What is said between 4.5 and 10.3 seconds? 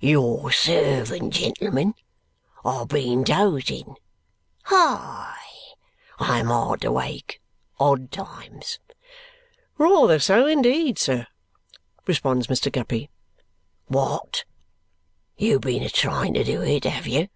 Hi! I am hard to wake, odd times." "Rather